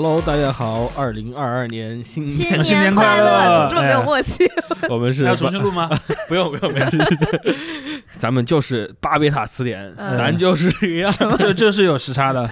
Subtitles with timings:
[0.00, 3.64] Hello，大家好，二零二二年新新年，新年快乐！
[3.64, 4.48] 乐这么没有默契，
[4.88, 5.90] 我们是还要重新录吗？
[6.28, 6.96] 不用不用，没事，
[8.16, 11.12] 咱们就是巴别塔词典，嗯咱就是这个样。
[11.36, 12.48] 这这是有时差的。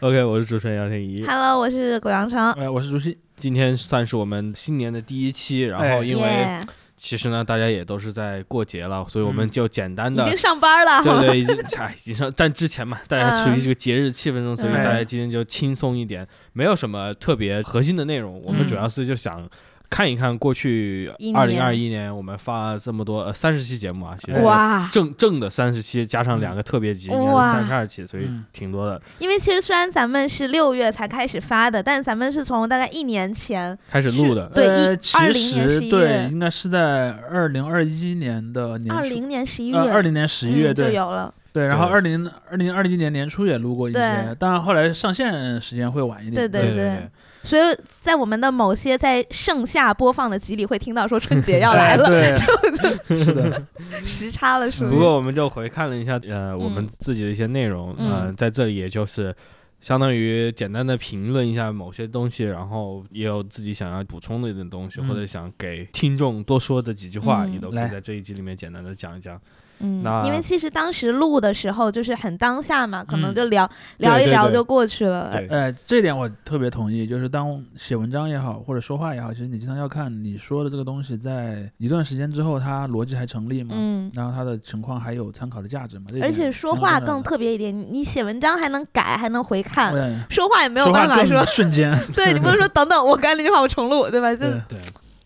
[0.00, 2.52] OK，我是主持人杨天怡，Hello，我是狗阳成。
[2.52, 3.16] 哎，我是朱熹。
[3.38, 6.60] 今天算是我们新年的第一期，然后哎因为耶
[7.04, 10.38] 其实呢，大家也都是在过节了，所以我们嗯就简单的已经。
[10.38, 18.40] 上班了，对对，已经 哎，已经上，但之前嘛，大家处于嗯这个节日气氛中，所以嗯大家今天就轻松一点，没有什么特别核心的内容。
[18.44, 19.50] 我们嗯主要是就想
[19.92, 24.88] 看一看过去一二零二年一年我们发了这么多呃三十期节目啊，其实哇！
[24.90, 27.52] 正正的三十期加上两个特别集，应该是哇。
[27.52, 28.42] 三十二期，所以嗯。
[28.54, 29.00] 挺多的。
[29.18, 41.34] 因为其实虽然咱们是六月才开始发的，但是咱们是从大概一年前，开始录的，对呃一20其年11实对，应该是在二零二一年的年初，二零年十一月，呃，二零年十一月嗯就对有了。
[41.52, 41.92] 对，然后对。
[41.92, 46.34] 二零二零二一年年初也录过一些对，当然后来上线时间会晚一点。
[46.34, 47.08] 对对对
[47.42, 52.06] 所以在我们的某些在盛夏播放的集里，会听到说春节 要来了，
[53.08, 53.62] 是的，
[54.06, 54.90] 时差了，属于。
[54.90, 56.88] 不过我们就回看了一下，呃，我们嗯。
[56.88, 58.10] 自己的一些内容，嗯。
[58.12, 59.34] 呃，在这里也就是
[59.80, 67.54] 相当于简单的评论一下某些东西，然后也有自己想要补充的一点东西，嗯或者想给听众多说的几句话，嗯。
[67.54, 69.40] 也都可以在这一集里面简单的讲一讲。
[69.82, 75.30] 嗯那，因为其实当时录的时候就是很当下嘛，可能嗯就聊、聊一聊就过去了。
[75.32, 83.74] 对，呃，这点我特别同意，就是当写文章也好，或者说话也好，其实你经常要看你说的这个东西在一段时间之后，它逻辑还成立吗？
[83.76, 86.06] 嗯，然后它的情况还有参考的价值吗？
[86.22, 89.92] 而且说话更特别一点，你你写文章还能改，还能回看，
[90.30, 91.92] 说话也没有办法说，瞬间。
[92.14, 94.32] 对你不能说 等等，我刚才那句话我重录，对吧？
[94.34, 94.78] 就对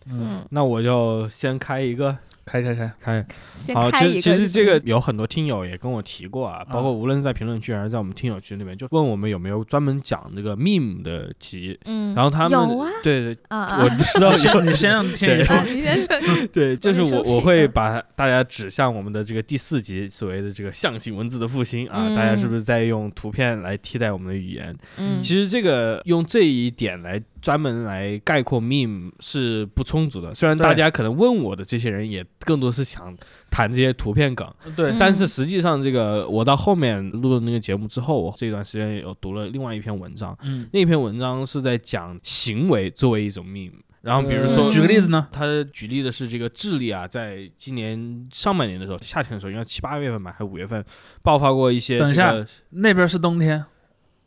[0.09, 2.15] 嗯，那我就先开一个，
[2.47, 3.25] 开开开，开。
[3.73, 3.91] 好。
[3.91, 12.89] 其实其实这个有很多听友也跟我提过啊，包括无论是在评论区还是在我们听友群里面，就问我们有没有专门讲这个 meme 的集，嗯，然后他们有啊。
[13.03, 14.61] 对对，我，知道有。
[14.61, 17.71] 你先让天宇说啊， 你先说，对，就是我我会嗯。
[17.73, 22.15] 把大家指向我们的这个第四集所谓的这个象形文字的复兴啊，嗯。
[22.15, 24.75] 大家是不是在用图片来替代我们的语言？
[24.97, 33.15] 嗯，其实这个用这一点来专门来概括 meme 是不充足的，虽然大家可能问我的这些人也更多是想
[33.49, 34.91] 谈这些图片梗，对。
[34.91, 34.97] 嗯。
[34.99, 43.71] 但是实际上这个我到后面录的那个节目之后，我这段时间有读了另外一篇文章，嗯，那篇文章是在讲行为作为一种 meme，
[44.01, 45.25] 然后比如说呃举个例子呢？
[45.31, 50.83] 他举例的是这个智利啊，在今年上半年的时候，夏天的时候，应该七八月份吧，还是五月份，
[51.23, 52.35] 爆发过一些等一下
[52.71, 53.63] 那边是冬天，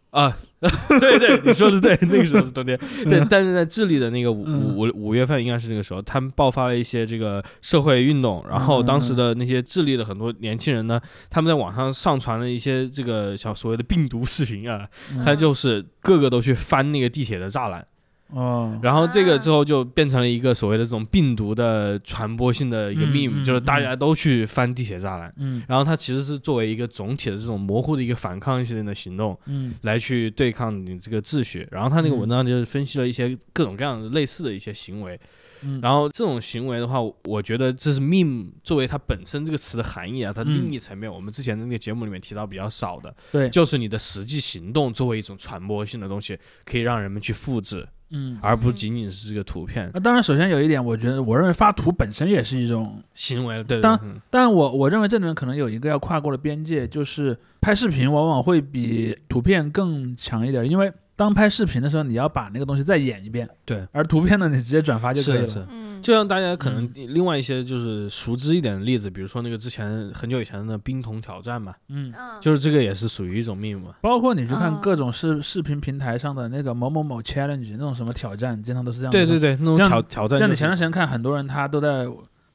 [0.09, 0.39] 啊，
[1.01, 2.79] 对对，你说的对，那个时候是冬天，
[3.09, 4.77] 对，但是在智利的那个五嗯。
[4.77, 11.01] 五五月份，应该是那个时候，他们爆发了一些这个社会运动，然后当时的那些智利的很多年轻人呢，
[11.31, 15.25] 他们在网上上传了一些这个小所谓的病毒视频啊，嗯。
[15.25, 17.85] 他就是个个都去翻那个地铁的栅栏。
[18.33, 25.33] 哦，然后这个啊之后就变成了一个所谓的这种病毒的传播性的一个嗯 meme，、嗯就是大家都去翻地铁栅栏。
[25.39, 31.67] 嗯然后它其实是作为一个总体的这种模糊的一个反抗性的行动，嗯来去对抗你这个秩序。
[31.71, 35.19] 然后他那个嗯文章就是分析了一些各种各样的类似的一些行为。
[35.63, 47.87] 嗯，然后这种行为的话，我觉得这是 meme 作为它本身这个词的含义啊，它嗯另一层面，我们之前的那个节目里面提到比较少的，对，就是你的实际行动作为一种传播性的东西，可以让人们去复制。
[48.11, 48.39] 嗯。
[48.41, 49.91] 而不仅仅是这个图片。
[49.95, 54.21] 那当然，首先有一点，我觉得我认为发图本身也是一种，行为，对对当对嗯。
[54.31, 65.47] 但我我认为这里面可能有一个要跨过的边界，就是拍视频往往会比图片更强一点，因为当拍视频的时候，你要把那个东西再演一遍，对，而图片呢，你直接转发就可以了。
[65.47, 72.41] 是是，嗯，就像大家可能另外一些就是熟知一点的例子，比如说那个之前很久以前的冰桶挑战嘛，嗯，嗯。
[72.41, 73.95] 就是这个也是属于一种 meme 嘛。
[74.01, 79.13] 包括你去看哦各种视视频平台上的那个某某某 challenge 那种什么挑战，经常都是这样。
[79.13, 82.07] 对对对，那种这样挑挑战、就是，像你前段时间看，很多人他都在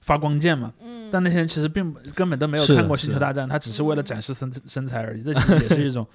[0.01, 6.05] 发光剑嘛，嗯，但那些人其实并根本都没有看过《星球大战》，他只是为了展示身身材而已，这其实也是一种，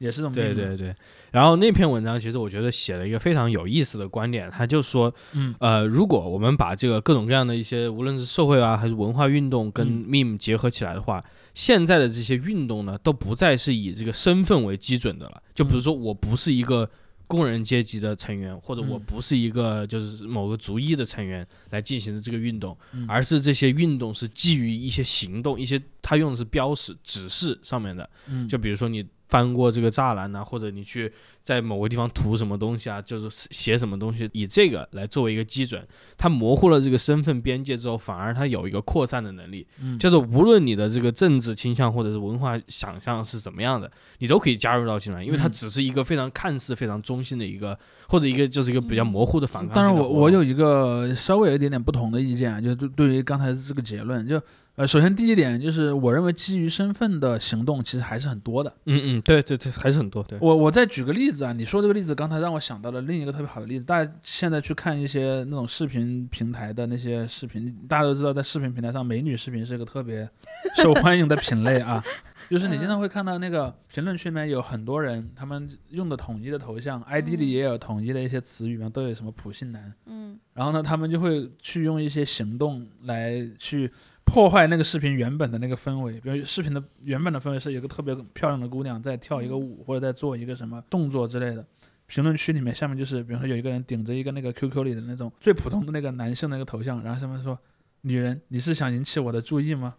[0.00, 0.94] 也是这么对对对。
[1.30, 5.54] 然后那篇文章其实我觉得写了一个非常有意思的观点，他就说，嗯。
[5.60, 10.04] 呃，如果我们把这个各种各样的一些无论是社会啊还是文化运动跟嗯。
[10.08, 11.22] meme 结合起来的话，
[11.54, 15.42] 现在的这些运动呢，都不再是以这个身份为基准的了。
[15.54, 16.88] 就比如说，我不是一个
[17.26, 23.04] 工人阶级的成员，或者我嗯不是一个就是某个族裔的成员来进行的这个运动，嗯。
[23.06, 28.08] 而是这些运动是基于一些行动，一些他用的是标识、指示上面的。
[28.28, 28.48] 嗯。
[28.48, 31.10] 就比如说你翻过这个栅栏呐、或者你去
[31.42, 35.84] 在某个地方涂什么东西啊，就是写什么东西，以这个来作为一个基准，
[36.16, 47.76] 它模糊了这个身份边界之后，反而它有一个扩散的能力，嗯就是无论你的这个政治倾向或者是文化想象是怎么样的，你都可以加入到进来，因为它嗯只是一个非常看似非常中性的一个，
[48.06, 50.20] 或者一个就是一个比较模糊的反抗当然我。
[50.20, 54.38] 我有一个稍微有一点点不同的意见啊，就对对于刚才这个结论，就
[54.74, 58.70] 呃，首先第一点就是我认为基于身份的行动其实还是很多的。
[58.84, 60.38] 嗯嗯，对对对，还是很多对。
[60.42, 70.28] 我我再举个例子啊，你说这个例子刚才让我想到了另一个特别好的例子，大家现在去看一些那种视频平台的那些视频，大家都知道在视频平台上美女视频是一个特别
[70.76, 72.02] 受欢迎的品类啊。
[72.48, 83.88] 就是你经常会看到那个评论区里面有很多人，他们用的统一的头像，ID 里也有统一的一些词语嘛，都有什么普信男，嗯然后呢，他们就会去用一些行动来去
[84.30, 91.64] 破坏那个视频原本的那个氛围，比如视频的原本的氛围是有个特别漂亮的姑娘在跳一个舞，或者在做一个什么动作之类的。
[92.06, 97.56] 评论区里面下面就是，比如说有一个人顶着一个那个 QQ 里的那种最普通的那个男性的一个头像，然后上面说
[98.02, 99.94] ：“女人，你是想引起我的注意吗？”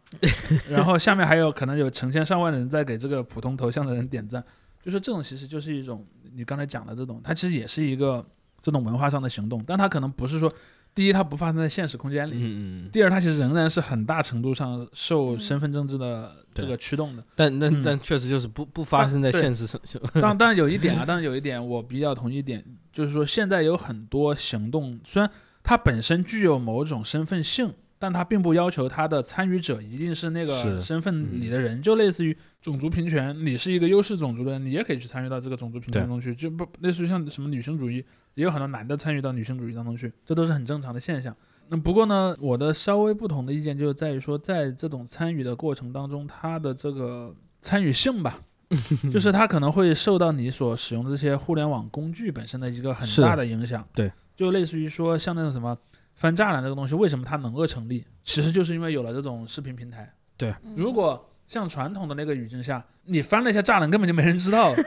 [0.69, 4.44] 然后下面还有可能有成千上万的人在给这个普通头像的人点赞，
[4.83, 8.25] 就说这种其实就是一种你刚才讲的这种，它其实也是一个
[8.62, 10.54] 这种文化上的行动，但它可能不是说，
[10.93, 17.23] 第一它不发生在现实空间里，嗯嗯，第二它其实仍然是很大程度上受嗯身份政治的这个驱动的。
[17.35, 19.79] 但但嗯但确实就是不不发生在现实生。
[20.21, 25.31] 当当然有一点啊，当然有一点我比较同意一点，就是说现在有很多行动，虽然
[25.63, 38.03] 它本身具有某种身份性，但他并不要求他的参与者一定是那个身份里的人，就类似于种族平权，你是一个优势种族的人，你也可以去参与到这个种族平权对中去，就不类似于像什么女性主义，
[38.33, 41.36] 也有很多男的参与到女性主义当中去，这都是很正常的现象。
[41.69, 47.31] 那不过呢，我的稍微不同的意见就在于说，在这种参与的过程当中，它的这个
[47.62, 48.39] 参与性吧，
[49.13, 53.88] 就是它可能会受到你所使用的这些互联网工具本身的一个很大的影响。
[53.94, 55.77] 对，就类似于说像那种什么
[56.15, 58.03] 翻栅栏这个东西，为什么它能够成立？
[58.23, 60.09] 其实就是因为有了这种视频平台。
[60.37, 64.73] 对，嗯如果像传统的那个语境下，你翻了一下栅栏，根本就没人知道。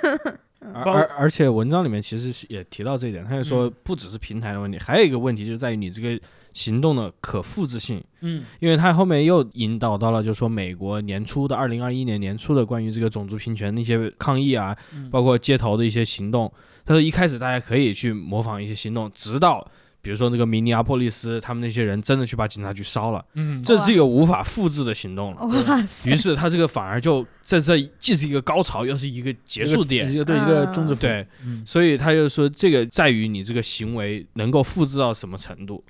[0.73, 6.19] 而而而且文章里面其实也提到这一点，他就说嗯不只是平台的问题，还有一个问题就是在于你这个
[6.55, 8.03] 行动的可复制性。
[8.23, 16.51] 嗯因为他后面又引导到了，就是说美国年初的二零二一年年初的关于这个种族平权的一些抗议啊，嗯，包括街头的一些行动。
[16.87, 19.71] 他说一开始大家可以去模仿一些行动，直到
[20.05, 25.41] 比如说那个明尼阿波利斯，他们那些人真的去把警察局烧了，嗯这是一个无法复制的行动了。
[25.67, 30.19] 哇塞，于是他这个反而就在这既是一个高潮，又是一个结束点一。
[30.19, 31.01] 个对一个嗯终止符。
[31.01, 35.83] 对，嗯，所以他就说，这个在于你这个行为能够复制到什么程度。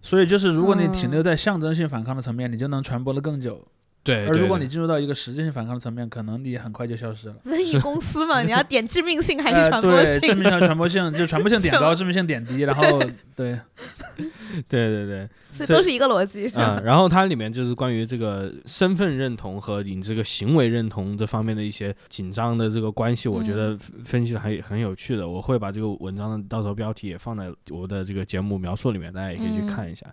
[0.00, 3.66] 所以就是如果你停嗯留在象征性反抗的层面，你就能传播的更久。
[4.08, 7.36] 对，而如果你进入到一个实质性反抗的层面，可能你很快就消失了。
[7.44, 10.32] 瘟疫公司嘛， 你要点致命性还是呃传播对，致？
[10.34, 12.98] 命性传播性，就传播性点高，致命性点低，然后
[13.36, 13.60] 对，
[14.66, 16.50] 对对对，所以都是一个逻辑。
[16.54, 25.28] 嗯、然后它里面就是关于这个身份认同和你这个行为认同这方面的一些紧张的这个关系，我觉得嗯分分析的还很有趣的。
[25.28, 30.06] 我会把这个文章的到时候标题也放在我的这个节目描述里面，大家也可以去嗯看一下。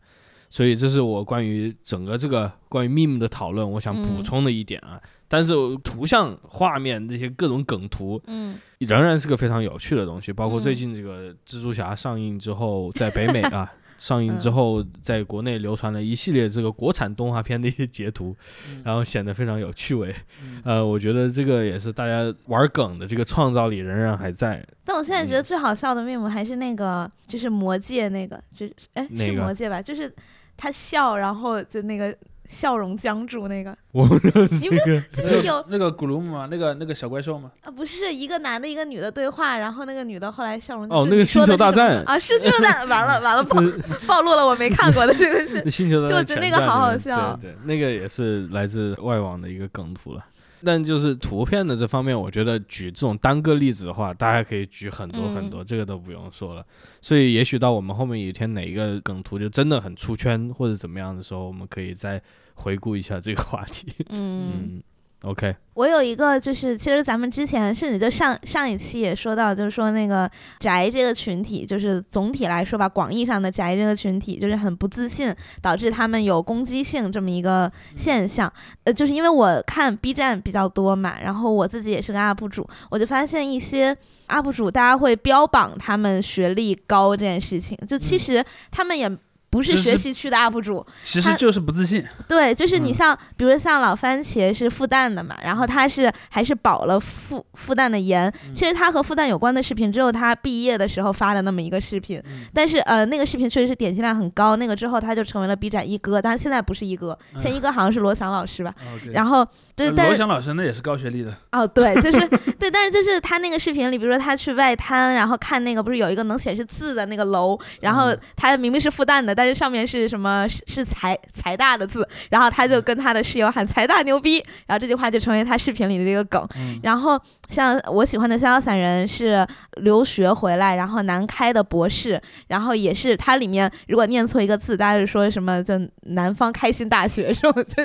[0.55, 4.97] 所以这是我关于整个这个关于 meme 的讨论，我想补嗯充的一点啊。
[5.27, 5.53] 但是
[5.83, 10.31] 图像、画面这些各种梗图，嗯仍然是个非常有趣的东西。
[10.31, 18.33] 包括最嗯近这个蜘蛛侠上映之后，在北美啊 上映之嗯后，在国内流传了一系列这个国产动画片的一些截图，
[18.69, 20.15] 嗯然后显得非常有趣味。
[20.41, 24.65] 嗯呃，我觉得这个也是大家玩梗的这个创造力仍然还在。
[24.85, 29.81] 但我现在觉得嗯最好笑的 meme 还是那个，就是魔戒那个，就是哎是魔戒吧？
[29.81, 30.13] 就是
[30.57, 32.15] 他笑，然后就那个
[32.47, 42.03] 笑容僵住那个，我不知道是你这个，就是有那个古鲁姆嘛，那个那个小怪兽嘛，啊，不是一个男的，一个女的对话，然后那个女的后来笑容哦就你那个星球大战。
[42.05, 43.57] 啊，是星球大战， 完了完了暴
[44.07, 47.37] 暴露了我没看过的这个是星球大战就我觉得那个好好笑。
[47.41, 50.23] 对对，那个也是来自外网的一个梗图了。
[50.65, 56.65] 但就是图片的这方面，我觉得举这种单个例子的话，大家可以举很多很多，这个都不用说了。
[57.01, 62.19] 所以也许到我们后面有一天哪一个梗图就真的很出圈或者怎么样的时候，我们可以再
[62.55, 63.93] 回顾一下这个话题。
[64.09, 64.51] 嗯。
[64.51, 64.83] 嗯
[65.25, 70.29] ，OK，我有一个，就是其实咱们之前甚至就上上一期也说到，就是说那个
[70.59, 78.51] 宅这个群体，就是总体来说吧，广义上的宅这个群体，就是很不自信，导致他们有攻击性这么一个现象。
[78.85, 89.11] 呃，就是因为我看 B 站比较多嘛，然后我自己也是个 UP 主，我就发现一些 UP 主大家会标榜他们学历高这件事情，就其嗯实他们也。
[89.55, 92.03] 不是学习区的 UP 主，其实就是不自信。
[92.27, 98.27] 对，就是你嗯像，比如像老番茄是复旦的嘛，然后他是还是保了复复旦的研。
[98.29, 108.73] 嗯其实他和复旦有关的视频，只有他毕业的时候发的那么一个视频，嗯但是呃，那个视频确实是点击量很高，那个之后他就成为了 B 站一哥，但是现在不是一哥，现在一哥好像是罗翔老师吧。
[109.11, 109.45] 然后
[109.75, 112.27] 对，但是罗翔老师那也是高学历的，哦，对，就是
[112.59, 126.47] 对，但是就是他那个视频里，比如说他去外滩，然后看那个不是有一个能显示字的那个楼，然后嗯他明明是复旦的，但是上面是什么是是财财大的字，然后他就跟他的室友喊财大牛逼，然后这句话就成为他视频里的一个梗。
[126.55, 129.45] 嗯，然后像我喜欢的逍遥散人是
[129.77, 137.83] 留学回来，然后南开的博士，然后也是它里面如果念错一个字，大家就说什么就南方开心大学这种， 就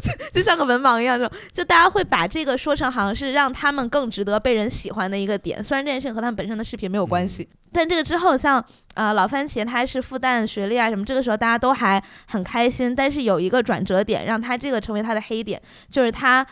[0.00, 1.38] 就就像个文盲一样，这种。
[1.52, 16.46] 就大家会把这个说成好像是让他们更值得被人喜欢的一个点，虽然这件事情和他们本身的视频没有关系，但这个之后像呃老番茄他是复旦学历啊什么，这个时候大家都还很开心，但是有一个转折点让他这个成为他的黑点，就是他。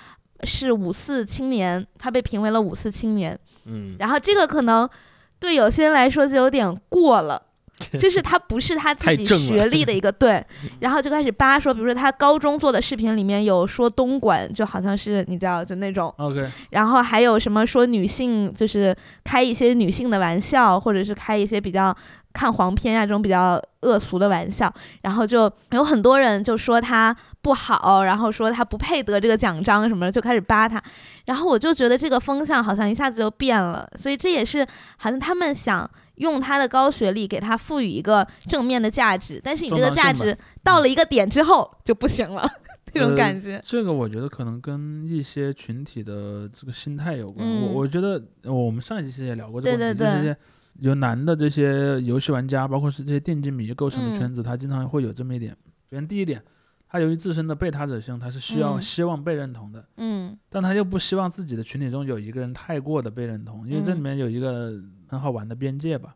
[0.45, 3.39] 是五四青年，他被评为了五四青年。
[3.67, 4.91] 嗯，然后这个可能
[5.39, 7.41] 对有些人来说就有点过了，
[7.97, 10.45] 就是他不是他自己学历的一个 对，
[10.81, 21.97] 然后就开始扒说，比如说他高中做的视频里面有说东莞，就好像是你知道就那种，OK，然后还有什么说女性就是开一些女性的玩笑，或者是开一些比较
[22.33, 24.73] 看黄片啊这种比较恶俗的玩笑，
[25.03, 30.83] 然后就有很多人就说他不好，然后说他不配得这个奖章什么的，就开始扒他。
[31.27, 42.49] 然后我就觉得这个风向好像一下子就变了，所以这也是好像他们想用他的高学历给他赋予一个正面的价值，但是你这个价值到了一个点之后就不行了，
[42.95, 43.63] 那种呃感觉。
[43.65, 47.47] 这个我觉得可能跟一些群体的这个心态有关。
[47.47, 50.37] 嗯我我觉得呃我们上一期也聊过这个问题，对对对就是一些
[50.75, 55.53] 由男的这些游戏玩家，包括是这些电竞迷构成的嗯圈子，他经常会有这么一点。
[55.91, 56.43] 首先第一点，
[56.89, 64.73] 他由于自身的被他者性，他是需要、嗯希望被认同的，嗯但他又不希望自己的群体中有一个人太过的被认同，因为这里嗯面有一个
[65.07, 66.15] 很好玩的边界吧。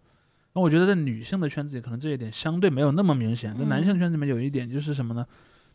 [0.54, 3.54] 那我觉得在女性的圈子里，可能这一点相对没有那么明显。
[3.56, 5.26] 在男嗯性圈子里面有一点就是什么呢？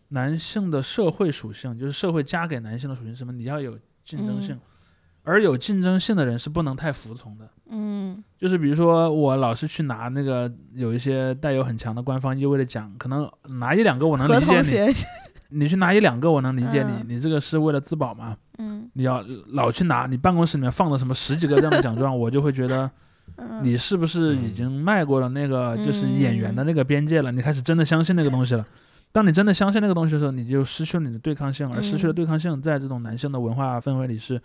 [0.10, 3.32] 男性的社会属性，就是社会加给男性的属性是什么？
[3.32, 4.60] 你要有竞争性，
[5.24, 7.48] 而有竞争性的人是不能太服从的。
[7.74, 14.94] 嗯就是比如说，我老是去拿那个有一些带有很强的官方意味的奖，可能拿一两个我能理解你，
[15.60, 18.36] 你去拿一两个我能理解你，嗯你这个是为了自保嘛？
[18.58, 22.90] 嗯你要老去拿，你办公室里面放了什么十几个这样的奖状， 我就会觉得
[23.38, 27.32] 嗯，你是不是已经迈过了那个就是演员的那个边界了？
[27.32, 28.66] 你开始真的相信那个东西了。
[29.14, 34.42] 当你真的相信那个东西的时候，你就失去了你的对抗性，而失去了嗯对抗性，在这种男性的文化氛围里是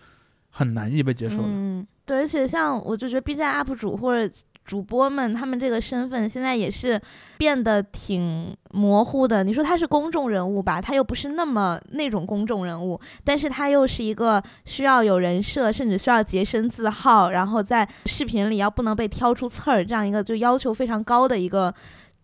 [0.57, 1.43] 很难以被接受的。
[1.45, 4.35] 嗯，对，而且像我就觉得 B 站 UP 主或者
[4.65, 6.99] 主播们，他们这个身份现在也是
[7.37, 9.45] 变得挺模糊的。
[9.45, 21.75] 你说他是公众人物吧，他又不是那么那种公众人物，但是他又是一个需要有人设，甚至需要洁身自好，然后在视频里要不能被挑出刺儿，这样一个就要求非常高的一个。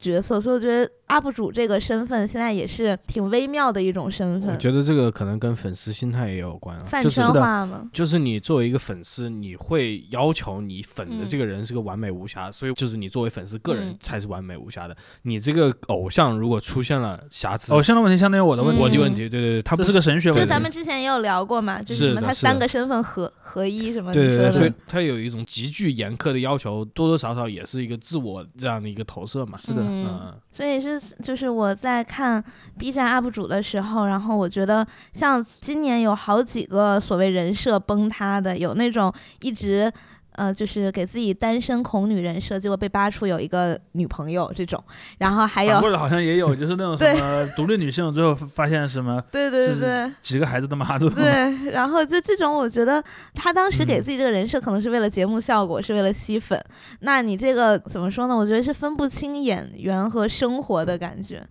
[0.03, 0.91] 角色，所以我觉得
[1.21, 7.89] UP 主这个身份现在也是挺微妙的一种身份，我觉得这个可能跟粉丝心态也有关啊，就是泛圈化嘛。
[7.93, 14.97] 就是你作为一个粉丝，你会要求你粉的嗯这个人是个完美无瑕，所以就是你作为粉丝个人嗯才是完美无瑕的。
[15.23, 20.41] 你这个偶像如果出现了瑕疵，偶像的问题相当于我的问题，嗯我的问题，对对对，他不是个神学问题。
[20.41, 29.59] 就咱们之前也有聊过嘛，就是什么他是的是的三个身份合合一什么对对对，你说的，所以他有一种极具严苛的要求，多多少少也是一个自我这样的一个投射嘛。
[29.59, 32.43] 是的嗯嗯，所以是就是我在看
[32.79, 39.93] B 站 UP 主的时候，然后我觉得像今年有好几个所谓人设崩塌的，有那种一直。
[40.33, 44.83] 呃，就是给自己单身恐女人设，结果被扒出有一个女朋友这种，
[45.19, 51.23] 然后还有或者好像也有，就是那种什么独立女性，最后发现什么对对是对几个孩子的妈都懂。
[51.23, 53.03] 对，然后就这种，我觉得
[53.35, 56.63] 他当时给嗯自己这个人设可能是为了节目效果，是为了吸粉。
[57.01, 58.37] 那你这个怎么说呢？
[58.37, 61.43] 我觉得是分不清演员和生活的感觉。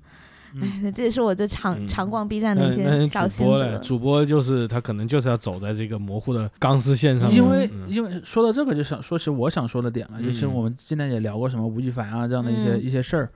[0.55, 0.62] 嗯。
[0.62, 1.88] 哎，那这也是我就常嗯。
[1.88, 3.79] 常逛 B 站的一些那小心主播嘞，得。
[3.79, 7.88] 主播就是他可能就是要走在这个模糊的钢丝线上，因为嗯。
[7.88, 10.53] 因为说到这个，就想说起我想说的点了，就是嗯。
[10.53, 12.84] 我们今天也聊过什么吴亦凡啊这样的一些嗯。
[12.84, 13.29] 一些事儿。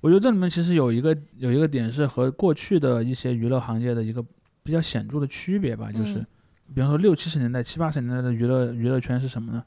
[0.00, 4.24] 我觉得这里面其实有一个有一个点是和过去的一些娱乐行业的一个
[4.62, 6.26] 比较显著的区别吧，就是嗯。
[6.74, 9.62] 比方说六七十年代、七八十年代的娱乐娱乐圈是什么呢？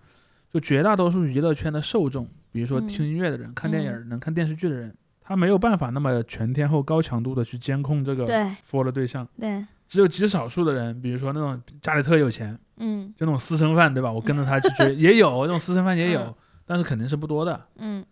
[0.51, 2.87] 就绝大多数娱乐圈的受众，比如说嗯。
[2.87, 9.27] 听音乐的人、看电影能看电视剧的人，他没有办法那么全天候、高强度的去监控这个对 for 的对象。
[9.39, 14.11] 对，只有极少数的人，比如说那种家里特有钱，嗯就那种私生饭，对吧？
[14.11, 16.33] 我跟着他去追， 也有那种私生饭也有，嗯
[16.65, 17.59] 但是肯定是不多的。
[17.77, 18.05] 嗯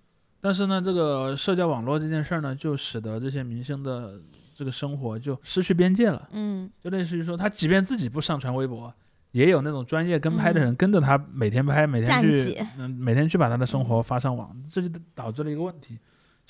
[0.44, 4.20] 但是呢，这个社交网络这件事儿呢，就使得这些明星的
[4.56, 6.28] 这个生活就失去边界了。
[6.32, 8.92] 嗯就类似于说，他即便自己不上传微博，
[9.32, 16.00] 也有那种专业跟拍的人跟着他每天拍，每天去嗯，每天去把他的生活发上网，这就导致了一个问题，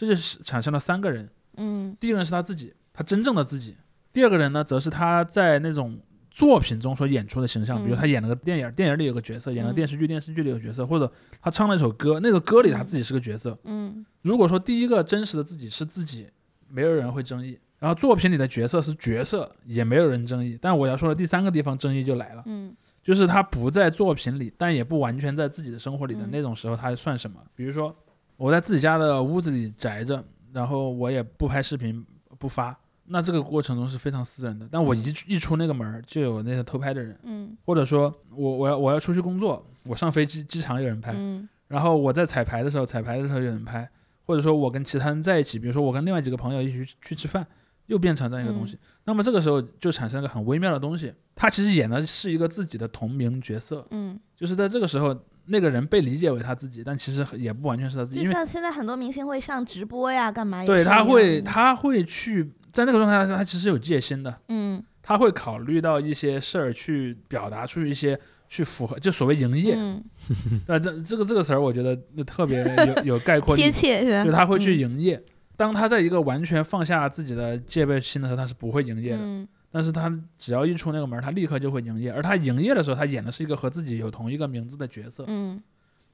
[0.01, 1.29] 这就是产生了三个人。
[1.57, 1.95] 嗯。
[1.99, 3.73] 第一个人是他自己，他真正的自己；
[4.11, 5.99] 第二个人呢，则是他在那种
[6.31, 7.97] 作品中所演出的形象，比如嗯。
[7.97, 9.75] 他演了个电影，电影里有个角色；演了嗯。
[9.75, 13.55] 电视剧，电视剧里有个角色，或者他唱了一首歌，那个歌里他自己是个角色。
[13.65, 14.03] 嗯。
[14.23, 16.27] 如果说第一个真实的自己是自己，
[16.67, 20.57] 没有人会争议；然后作品里的角色是角色，也没有人争议。
[20.59, 22.75] 但我要说的第三个地方争议就来了，嗯。
[23.03, 26.29] 就是他不在作品里，但也不完全在自己的生活里的嗯。
[26.31, 27.39] 那种时候，他算什么？
[27.55, 27.95] 比如说
[28.41, 32.03] 我在自己家的屋子里宅着，然后我也不拍视频
[32.39, 34.67] 不发，那这个过程中是非常私人的。
[34.71, 37.55] 但我一一出那个门儿，就有那些偷拍的人，嗯。
[37.63, 41.47] 或者说我我要我要出去工作，我上飞机机场有人拍，嗯。
[41.67, 43.87] 然后我在彩排的时候，彩排的时候有人拍，
[44.25, 47.45] 或者说我跟其他人在一起，比如说我跟另外几个朋友一起去去吃饭，
[47.85, 48.75] 又变成这样一个东西。
[49.03, 55.15] 那么这个时候就产生了一个很微妙的东西，他其实演的是一个自己的同名角色，嗯，就是在这个时候，
[55.51, 68.17] 那个人被理解为他自己，但其实也不完全是他自己，就像现在很多明星会上直播呀，干嘛对他会他会去在那个状态下，他其实有戒心的，嗯他会考虑到一些事儿去表达出一些
[68.47, 70.03] 去符合，就所谓营业，嗯
[70.67, 74.23] 那、这这个这个词儿，我觉得那特别有有概括力贴切是吧？
[74.23, 75.21] 就他会去嗯营业。
[75.57, 79.19] 当他在一个完全放下自己的戒备心的时候，他是不会营业的。
[79.21, 82.11] 嗯但是他只要一出那个门，他立刻就会营业。
[82.11, 85.23] 而他营业的时候，他演的是一个和自己有同一个名字的角色。
[85.27, 85.61] 嗯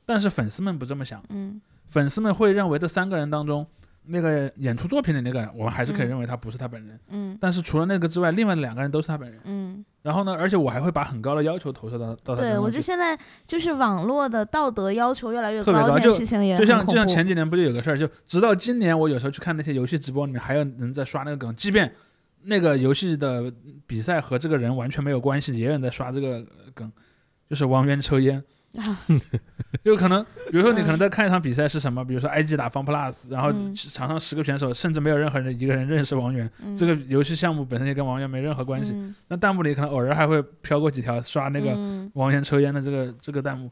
[0.06, 3.68] 但是粉丝们不这么想，嗯粉丝们会认为这三个人当中，
[4.06, 6.98] 那个演出作品的那个，我们还是可以嗯认为他不是他本人。
[7.10, 9.42] 嗯但是除了那个之外，另外的两个人都是他本人。
[9.44, 12.60] 嗯，然后呢，而且我还会把很高的要求投射到到他身对，上对。
[12.60, 21.94] 我觉得现在就是网络的道德要求越来越高，事情也就像就像前几年不就有个事儿，就直到今年，我有时候去看那些游戏直播里面，还有人在刷那个梗，即便
[22.44, 23.52] 那个游戏的
[23.86, 26.92] 比赛和这个人完全没有关系，也有人在刷这个梗，
[27.50, 28.44] 就是王源抽烟。
[28.78, 29.06] 啊
[29.84, 33.74] 就可能，比如说你可能在看一场比赛是什么，比如说 IG 打 FunPlus，然后嗯。
[33.74, 36.76] 场上十个选手，甚至没有任何人一个人认识王源，嗯。
[36.78, 38.92] 这个游戏项目本身也跟王源没任何关系。
[38.94, 39.16] 嗯。
[39.30, 42.12] 那弹幕里可能偶尔还会飘过几条刷那个嗯。
[42.14, 43.72] 王源抽烟的这个这个弹幕，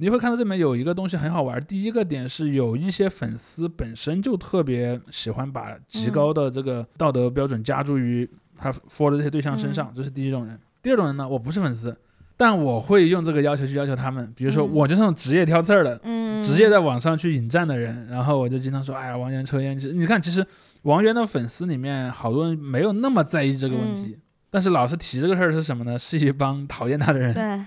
[0.00, 1.60] 你会看到这里面有一个东西很好玩。
[1.64, 10.58] 第一个点是有一些粉丝本身就特别喜欢把极高的这个道德标准加注于他 for 的这些对象身上，这是第一种人。
[10.80, 11.96] 第二种人呢，我不是粉丝，
[12.36, 14.32] 但我会用这个要求去要求他们。
[14.36, 19.76] 比如说，嗯我就是那种职业挑刺儿的，嗯，直接在网上去引战的人，然后我就经常说，哎呀，王源抽烟。
[19.76, 20.46] 其实你看，其实
[20.82, 24.16] 王源的粉丝里面好多人没有那么在意这个问题，
[24.48, 25.98] 但是老是提这个事儿是什么呢？
[25.98, 27.66] 是一帮讨厌他的人，对。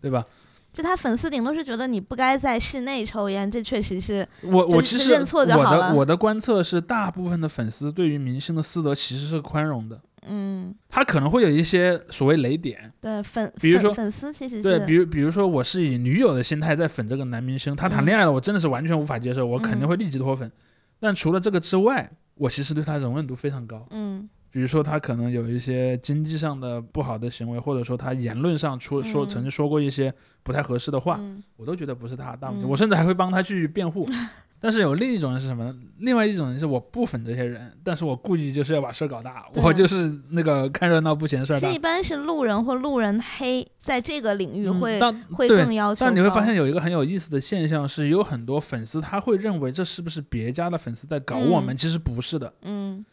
[0.00, 0.24] 对吧？
[0.72, 20.50] 就他粉丝顶多是觉得你不该在室内抽烟，这确实是，我我其实认错就我好了的我的观测是，大部分的粉丝对于明星的私德其实是宽容的，嗯，他可能会有一些所谓雷点，对粉，比如说粉粉丝其实是，对，比如比如说我是以女友的心态在粉这个男明星，他谈嗯恋爱了，我真的是完全无法接受，我肯定嗯会立即脱粉。
[20.98, 23.86] 但除了这个之外，我其实对他容忍度非常高。
[23.90, 30.12] 嗯比如说他可能有一些经济上的不好的行为，或者说他言论上出说嗯曾经说过一些
[30.42, 34.06] 不太合适的话，嗯我都觉得不是他的大问题，嗯我甚至还会帮他去辩护。
[34.64, 35.74] 但是有另一种人是什么呢？
[35.98, 41.78] 另外一种人是我不粉这些人，但是我故意就是要把事儿搞大，我就是那个看热闹不嫌事儿大这一。
[41.78, 51.74] 般是路人或路人黑，在这个领域嗯会、但会更要求但你会发现有一个很有意思的现象是，有很多粉丝他会认为这是不是别家的粉丝在搞我们？
[51.74, 53.04] 嗯其实不是的，嗯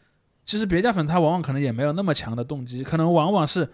[0.50, 3.68] 其实别家粉丝他往往可能也没有那么强的动机，可能往往是，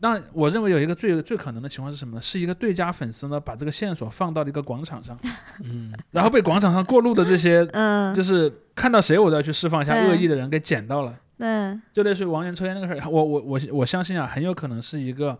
[0.00, 2.22] 那我认为有一个最最可能的情况是什么呢？
[2.22, 5.18] 是一个对家粉丝呢把这个线索放到了一个广场上，
[5.62, 15.38] 嗯，然后被广场上过路的这些 嗯，就是看到谁我都要去释放一下恶意的人给捡到了，对，就类似于王源抽烟那个事儿，我我我我相信啊，很有可能是一个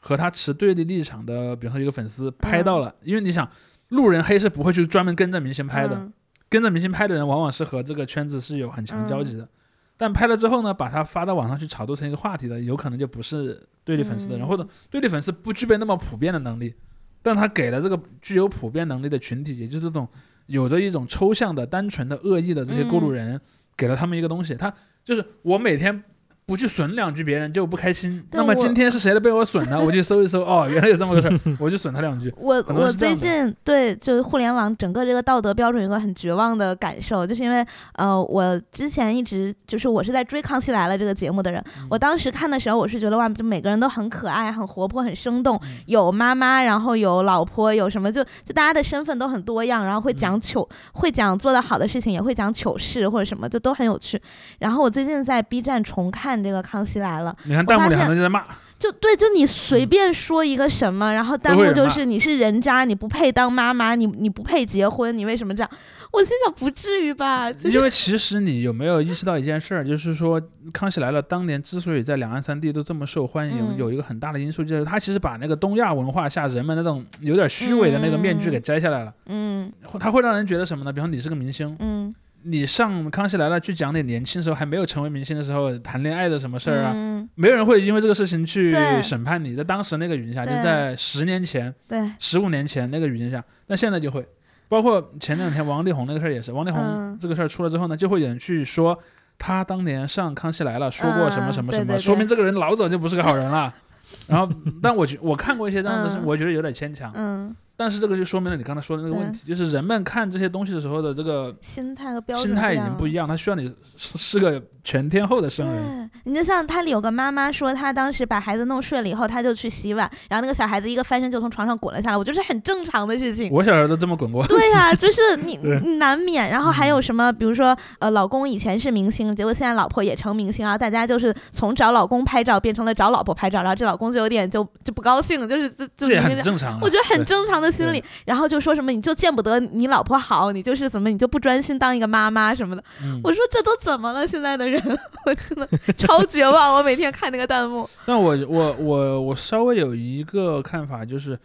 [0.00, 3.46] 和他持对立立场的，比如说一个粉丝拍到了，因为你想
[3.90, 6.10] 路人黑是不会去专门跟着明星拍的，嗯
[6.48, 9.42] 跟着明星拍的人往往是和这个圈子是有很强交集的。
[9.42, 9.48] 嗯
[9.96, 16.74] 但拍了之后呢，把它发到网上去炒作成一个话题的，有可能就不是对立粉丝的人，嗯或者对立粉丝不具备那么普遍的能力，
[17.22, 20.06] 但他给了这个具有普遍能力的群体，也就是这种
[20.46, 23.40] 有着一种抽象的、单纯的恶意的这些过路人，
[23.76, 24.54] 给了他们一个东西。
[24.54, 24.72] 他
[25.04, 26.04] 就是我每天
[26.46, 28.24] 不去损两句别人就不开心。
[28.30, 29.82] 那么今天是谁的被我损呢？
[29.84, 32.32] 我去搜一搜，哦，原来有这么个事儿， 我就损他两句。
[32.36, 54.20] 我我最近对就是互联网整个这个道德标准有个很绝望的感受，就是因为呃，我之前一直就是我是在追《康熙来了》这个节目的人，嗯我当时看的时候，我是觉得哇，就每个人都很可爱、很活泼、很生动，嗯有妈妈，然后有老婆，有什么就就大家的身份都很多样，然后会嗯讲糗，会讲做得好的事情，也会讲糗事或者什么，就都很有趣。
[54.60, 57.34] 然后我最近在 B 站重看这个《康熙来了》。
[57.44, 58.44] 你看弹幕里很多人就在骂，
[58.78, 65.70] 就对，就你随便说一个什么，然后弹幕就是你是人渣，你不配当妈妈，你你不配结婚，你为什么这样？
[66.12, 70.40] 我心想不至于吧，就是因为其实你有没有意识到一件事儿，就是说
[70.72, 79.12] 《康熙来了》当年之所以在两岸三地都这么受欢迎，嗯有一个很大的因素就是他其实把那个东亚文化下人们那种有点虚伪的那个面具给摘下来了。
[79.26, 80.92] 嗯他会让人觉得什么呢？
[80.92, 82.14] 比方你是个明星，嗯
[82.46, 89.54] 你上《康熙来了》去讲你年轻时候还没有成为明星的时候谈恋爱的什么事儿啊，嗯，没有人会因为这个事情去审判你。
[89.56, 94.26] 在当时那个语境下，就在十年前、对，十五年前那个语境下，那现在就会。
[94.68, 98.96] 包括前两天王力宏那个事儿也是，王力宏嗯这个事儿出了之后呢，就会有人去说
[99.38, 103.72] 他当年上《康熙来了》说过什么嗯什么什么，对对对说明这个人老早就不是个好人了。
[104.28, 104.48] 然后，
[104.80, 107.12] 但我觉我看过一些这样的事，嗯我觉得有点牵强。
[107.14, 113.28] 嗯，但是这个就说明了你刚才说的那个问题，就是人们看这些东西的时候的这个心态和标准心态已经不一样。
[113.28, 116.08] 他需要你是是个全天候的圣人。
[116.22, 123.50] 你就像他有个妈妈说，她当时把孩子弄睡了以后，她就去洗碗，然后那个小孩子一个翻身就从床上滚了下来，我觉得是很正常的事情。
[123.50, 124.46] 我小时候都这么滚过。
[124.46, 125.56] 对呀、就是你
[125.98, 126.48] 难免。
[126.48, 136.78] 然后还有什么，比如说呃，老公以前是明星，结果现在老婆也成明星，然后大家就是从找老公拍照变成了找老婆拍照，然后这老公就有点就就不高兴，就是就就这很正常啊。
[136.80, 142.84] 我觉得很正常的心理，然后就说什么你就见不得你老婆好，你就是怎么你就不专心当一个妈妈什么的。
[143.02, 144.26] 嗯我说这都怎么了？
[144.26, 144.75] 现在的人，
[145.26, 146.74] 我真的超绝望。
[146.74, 151.38] 我每天看那个弹幕， 但我我我我稍微有一个看法，就是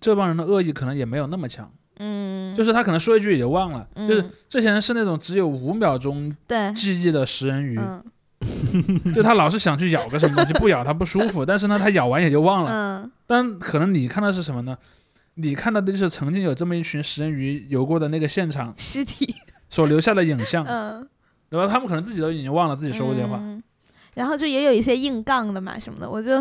[0.00, 6.34] 这帮人的恶意可能也没有那么强，嗯，就是他可能说一句也就忘了，就是嗯这些人是那种只有五秒钟，
[6.74, 8.02] 记忆的食人鱼，嗯
[9.14, 12.72] 就他老是想去咬个什么东西，不咬他不舒服，但是呢他咬完也就忘了。
[12.72, 14.76] 嗯但可能你看到是什么呢？
[15.34, 19.34] 你看到的就是曾经有这么一群食人鱼游过的那个现场尸体，
[19.70, 21.08] 所留下的影像，嗯，
[21.58, 23.36] 然后他们可能自己都已经忘了自己说过电话。
[23.40, 23.62] 嗯
[24.14, 26.36] 然后就也有一些硬杠的嘛什么的，我就，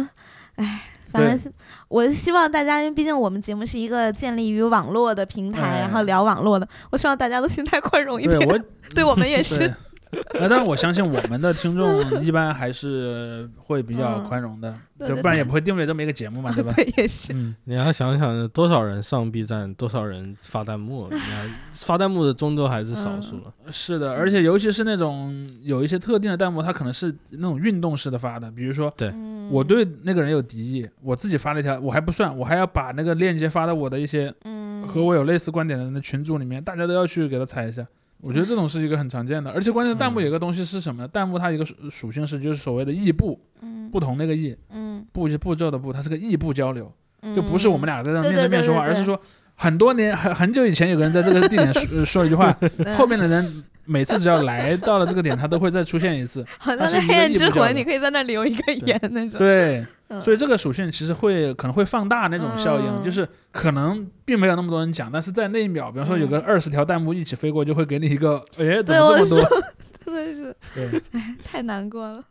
[0.56, 1.50] 唉，反正是
[1.88, 8.60] 我希望大家，因为毕竟我们节目是一个建立于网络的平台，哎然后聊网络的，我希望大家都心态宽容一对点，我
[8.94, 9.74] 对我们也 是，，
[10.40, 16.74] 呃，但是我相信我们的听众一般还是会比较嗯宽容的，对对就不然也不会定位这么一个节目嘛， 对吧？
[16.76, 23.54] 对，也是，嗯，你要想想多少人上 B 站，多少人发弹幕，你看发弹幕的终究还是少数了。
[23.72, 29.14] 是的，而且尤其是那种有一些特定的弹幕，它可能是那种运动式的发的，比如说对
[29.50, 37.86] 我对那个人有敌意，我自己发了一条，我还不算，我还要把那个链接发到我的一些嗯和我有类似观点的人的群组里面，大家都要去给他踩一下。
[38.22, 41.08] 我觉得这种是一个很常见的，而且关键弹幕有个东西是什么呢？
[41.08, 46.92] 弹幕它一个属属性是就是所谓的异步，嗯不同那个异，嗯步是步骤的步，它是个异步交流。
[47.24, 49.20] 嗯，就不是我们俩在那面对面说话，而是说
[49.56, 56.46] 很多年很很久以前有个人在这个地点说呃 说一句话， 嗯后面的人每次只要来 到了这个点，它都会再出现一次。
[56.58, 69.64] 好像是黑暗之魂，你可以在那里留一个言那种，对，嗯所以这个属性其实会可能会放大那种效应，嗯就是可能并没有那么多人讲，但是在那一秒，比方说有个嗯二十条弹幕一起飞过，就会给你一个，哎，怎么这么多？
[70.04, 71.02] 真的是对，
[71.44, 72.24] 太难过了。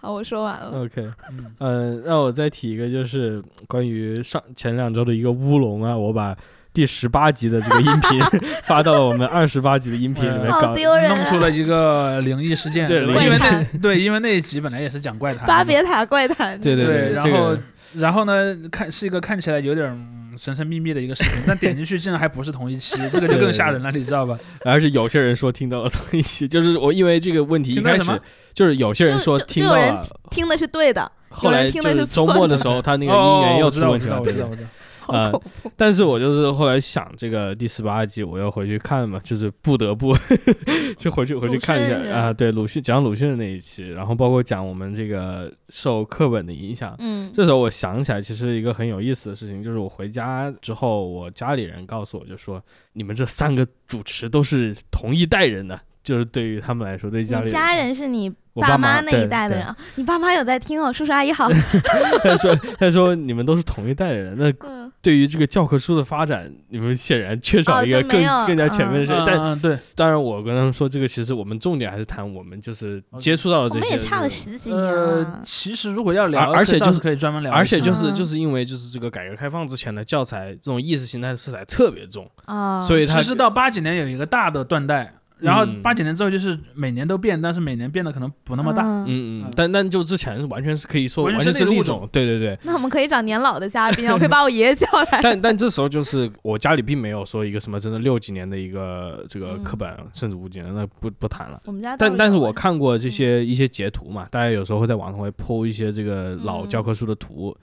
[0.00, 0.82] 好，我说完了。
[0.82, 6.34] OK，嗯嗯，让我再提一个，就是关于上前两周的一个乌龙啊，我把
[6.78, 8.22] 第十八集的这个音频
[8.62, 10.72] 发到了我们二十八集的音频里面搞。
[10.76, 17.60] 丢人啊弄出了一个灵异事件，对因为那对，因为那一集本来也是讲怪谈的，巴别塔怪谈，对对对，然后个
[17.94, 24.38] 然后呢，看是一个看起来有点嗯神神秘秘的一个视频，但点进去竟然还不是同一期，这个就更吓人了，你知道吧？
[24.64, 28.08] 而且有些人说听到了同一期，就是我因为这个问题一开始
[28.54, 34.68] 就是有些人就说听到了，听的是对的，后来听的就是周末的时候，他那个音哦，源又出问题了，对对我知道，我知道。
[35.08, 35.72] 好呃恐怖。
[35.76, 40.14] 但是我就是后来想这个第十八集，我要回去看嘛，就是不得不
[40.96, 42.32] 就回去回去看一下啊。
[42.32, 46.94] 对，鲁迅讲鲁迅的那一期，然后包括讲我们这个受课本的影响。
[46.98, 61.48] 嗯这时候我想起来，其实一个很有意思的事情，就是我回家之后，我家里人告诉我，就说你们这三个主持都是同一代人的，就是对于他们来说，对家里你家人是你爸妈那一代的人啊，你爸妈有在听哦，叔叔阿姨好。
[62.24, 69.12] 他说他说你们都是同一代的人，那嗯对于这个教科书的发展，你们显然缺少哦一个更、更加全面的事。
[69.14, 73.80] 嗯但嗯对，当然，我跟他们说，这个其实我们重点还是谈我们就是接触到的这些。
[73.80, 75.26] 们也差了十几年。
[75.42, 88.82] 其实如果要聊，而而且就是可以专门聊，而且就是嗯就是因为就是这个改革开放之前的教材，这种意识形态的色彩特别重，啊，所以它其实到八几年有一个大的断代，然后嗯八几年之后就是每年都变，但是每年变得可能不那么大。
[88.84, 89.06] 嗯
[89.44, 92.58] 嗯但但就之前完全是可以说完完全是另一种，对对对。
[92.62, 95.20] 那我们可以找年老的嘉宾啊， 我可以把我爷爷叫来。
[95.22, 101.60] 但但这时候就是我家里并没有说一个什么真的六几年的一个这个嗯课本，甚至五几年那不不谈了。
[101.66, 107.56] 我们家但但是我看过这些一些截图嘛，大家有时候会在网上会 po 一些这个老嗯教科书的图，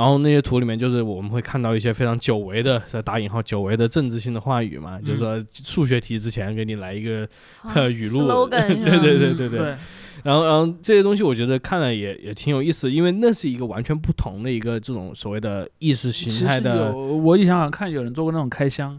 [0.00, 7.28] 然后那些图里面就是我们会看到一些非常久违的，在打引号久违的政治性的话语嘛，就是说数学题之前给你来一个
[7.60, 8.48] 啊 语录。
[8.48, 9.58] 对对对对对。
[9.58, 9.76] 对，
[10.24, 18.98] 然后然后这些东西我觉得看了也也挺有意思，因为那是一个完全不同的一个这种所谓的意识形态的有，我以前好像看有人做过那种开箱，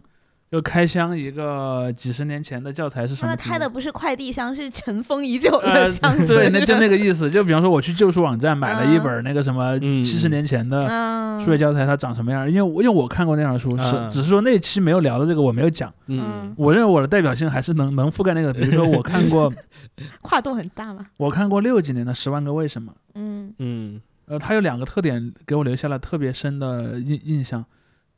[0.52, 3.32] 就开箱一个几十年前的教材是什么？
[3.32, 6.36] 那开的不是快递箱，是尘封已久呃的箱，子。
[6.36, 7.32] 对，那就那个意思。
[7.32, 12.46] 就比方说我去旧书网站买了一本那个什么嗯七十年前的嗯，数学教材，它长什么样？
[12.52, 15.90] 因为我因为我看过那样的书，是嗯只是说那期没有聊的这个我没有讲。
[16.08, 19.50] 嗯我认为我的代表性还是能能覆盖那个，比如说我 看过
[20.22, 21.06] 跨度很大嘛。
[21.16, 27.64] 我看过六几年的《十万个为什么》，嗯嗯呃，它有两个特点给我留下了特别深的印印象。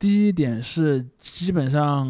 [0.04, 2.06] 第一点是基本上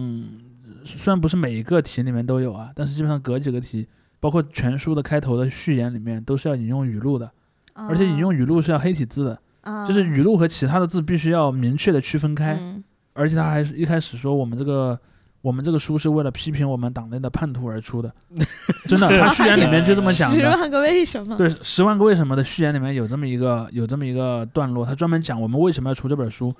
[0.84, 3.86] 虽然不是每一个题里面都有啊，但是基本上隔几个题，
[4.18, 7.30] 包括全书的开头的序言里面都是要引用语录的，
[7.72, 12.54] 而且引用语录是要黑体字的，啊，就是语录和其他的字必须要明确的区分开。
[12.60, 14.98] 嗯而且他还是一开始说我们这个
[15.40, 18.12] 我们这个书是为了批评我们党内的叛徒而出的，
[18.88, 20.36] 真的，他序言里面就这么讲的。
[20.36, 21.36] 十万个为什么？
[21.36, 26.52] 对，《十万个为什么》的序言里面有这么一个有这么一个段落，他专门讲我们为什么要出这本书，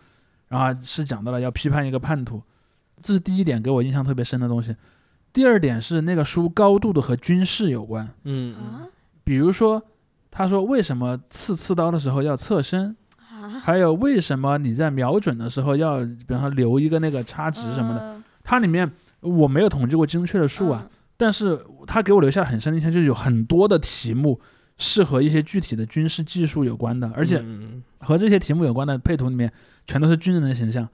[0.48, 2.42] 然后是讲到了要批判一个叛徒，
[3.00, 4.74] 这是第一点给我印象特别深的东西。
[5.32, 8.08] 第二点是那个书高度的和军事有关，
[9.24, 9.82] 比如说
[10.30, 18.88] 他说为什么刺刺刀的时候要侧身，啊，还有为什么你在瞄准的时候要，比方说留一个那个差值什么的，它里面
[19.20, 24.40] 我没有统计过精确的数啊，，但是它给我留下了很深的印象，就是有很多的题目
[24.78, 27.82] 是和一些具体的军事技术有关的，而且嗯。
[27.98, 29.50] 和这些题目有关的配图里面
[29.86, 30.88] 全都是军人的形象。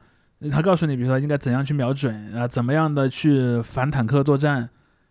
[0.50, 4.66] 他告诉你，比如说应该怎样去瞄准啊，怎么样的去反坦克作战，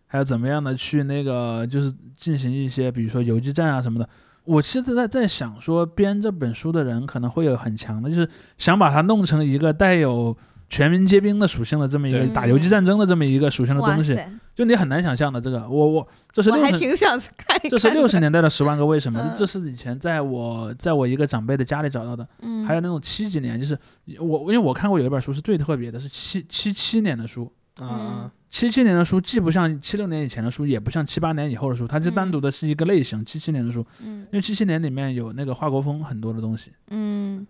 [0.06, 4.08] 还有怎么样的去那个就是进行一些，比如说游击战啊什么的。
[4.44, 10.36] 我其实在在想说，编这本书的人可能会有很强的，就是想把它弄成一个带有
[10.68, 14.28] 全民皆兵的属性的这么一个打游击战争的这么一个属性的东西，塞，
[14.60, 15.40] 就你很难想象的。
[15.40, 17.70] 这个，我我这是我还六十，挺想去看一看。
[17.70, 22.28] 这是六十年代的十万个为什么，嗯这是以前在我在我一个长辈的家里找到的。
[22.42, 23.78] 嗯，还有那种七几年，就是
[24.18, 27.50] 我因为我看过有一本书是最特别的，是七七七年的书。
[27.78, 33.24] 啊七七年的书既不像七六年以前的书，也不像七八年以后的书，它是单独的是一个类型。
[33.24, 37.46] 七七年的书，嗯因为七七年里面有那个华国锋很多的东西，嗯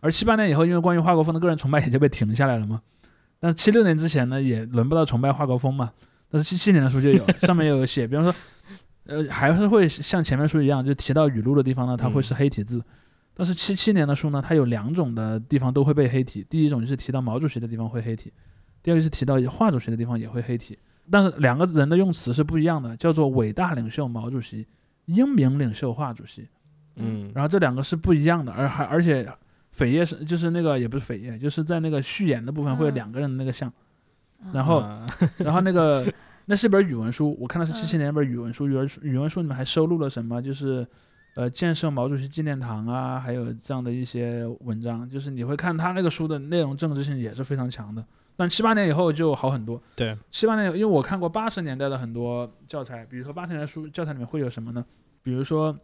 [0.00, 2.80] 而七八年以后，因为关于华国锋的个人崇拜也就被停下来了嘛。
[3.40, 5.90] 但是七六年之前呢，也轮不到崇拜华国锋嘛。
[6.34, 8.34] 但是七七年的书就有，上面有写，比方说，
[9.04, 12.82] 呃，还是会像前面书一样，就提到语录的地方呢，它会是黑体字。
[13.34, 16.44] 但是七七年的书呢，它有两种的地方都会被黑体。
[16.50, 18.32] 第一种就是提到毛主席的地方会黑体，
[18.82, 20.76] 第二个是提到华主席的地方也会黑体。
[21.08, 24.66] 但是两个人的用词是不一样的，叫做伟大领袖毛主席，
[25.04, 26.48] 英明领袖华主席。
[26.96, 29.24] 嗯然后这两个是不一样的，而还而且
[29.72, 33.72] 扉页是就是那个也不是扉页，就是在那个序言的部分会有嗯两个人的那个像，
[34.52, 35.06] 然后啊
[35.38, 36.06] 然后那个
[36.46, 40.40] 那是一本语文书，我看的是七七嗯年那本语文书，语文书语文书里面还收录了什么？
[40.42, 40.86] 就是
[41.36, 48.04] 呃建设毛主席纪念堂啊，还有这样的一些文章，就是你会看他那个书的内容政治性也是非常强的。
[48.36, 49.80] 但七八年以后就好很多。
[49.94, 54.84] 对，七八年，因为我看过八十年代的很多教材，比如说八十年代书教材里面会有什么呢？
[55.22, 55.74] 比如说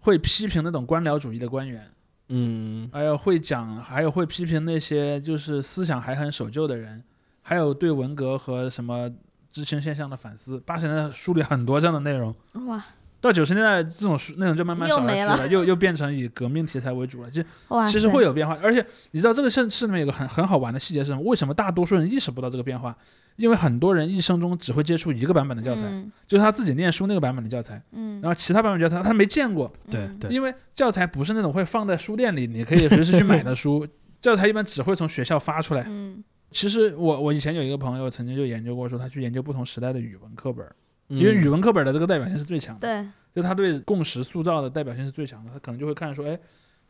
[0.00, 1.90] 会批评那种官僚主义的官员，
[2.28, 7.02] 嗯还有会讲，还有会批评那些就是思想还很守旧的人，
[7.48, 9.08] 还有对文革和什么
[9.52, 10.58] 知青现象的反思。
[10.66, 12.34] 八十年代书里很多这样的内容，
[12.66, 12.84] 哇
[13.20, 17.30] 到九十年代这种书内容就慢慢少了了去了，又又变成以革命题材为主了。
[17.30, 17.46] 其实，
[17.88, 21.22] 其实会有变化，而且你知道这个事事里面有个很很好玩的细节是什么？
[21.22, 22.96] 为什么大多数人意识不到这个变化？
[23.36, 33.86] 因为很多人一生中只会接触一个版本的教材，嗯就是他自己念书那个版本的教材，嗯，然后其他版本教材他没见过，嗯对对因为教材不是那种会放在书店里，你可以随时去买的书，
[34.20, 35.84] 教材一般只会从学校发出来。
[35.88, 40.66] 嗯其实我我以前有一个朋友曾经就研究过，说他去研究不同时代的语文课本，
[41.08, 41.18] 嗯。
[41.18, 46.38] 因为语文课本的这个代表性是最强的，对，就他对共识塑造的代表性是最强的，他可能就会看说，哎，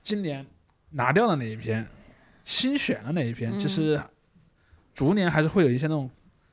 [0.03, 0.47] 今年
[0.90, 1.87] 拿掉了哪一篇
[2.45, 4.01] 新选了哪一篇，嗯其实
[4.95, 6.11] 逐年还是会有一些那种